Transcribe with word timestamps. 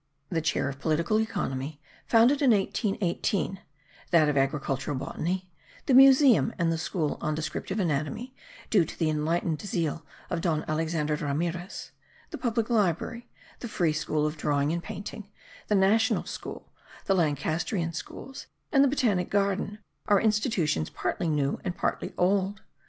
the 0.31 0.41
chair 0.41 0.67
of 0.67 0.79
political 0.79 1.19
economy, 1.19 1.79
founded 2.07 2.41
in 2.41 2.49
1818; 2.49 3.59
that 4.09 4.27
of 4.27 4.35
agricultural 4.35 4.97
botany; 4.97 5.47
the 5.85 5.93
museum 5.93 6.51
and 6.57 6.71
the 6.71 6.77
school 6.79 7.19
of 7.21 7.35
descriptive 7.35 7.79
anatomy, 7.79 8.35
due 8.71 8.83
to 8.83 8.97
the 8.97 9.11
enlightened 9.11 9.61
zeal 9.61 10.03
of 10.31 10.41
Don 10.41 10.65
Alexander 10.67 11.15
Ramirez; 11.17 11.91
the 12.31 12.39
public 12.39 12.71
library, 12.71 13.29
the 13.59 13.67
free 13.67 13.93
school 13.93 14.25
of 14.25 14.37
drawing 14.37 14.73
and 14.73 14.81
painting; 14.81 15.29
the 15.67 15.75
national 15.75 16.25
school; 16.25 16.73
the 17.05 17.13
Lancastrian 17.13 17.93
schools, 17.93 18.47
and 18.71 18.83
the 18.83 18.87
botanic 18.87 19.29
garden, 19.29 19.77
are 20.07 20.19
institutions 20.19 20.89
partly 20.89 21.27
new, 21.29 21.61
and 21.63 21.77
partly 21.77 22.11
old. 22.17 22.63